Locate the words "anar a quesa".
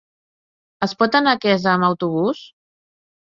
1.19-1.69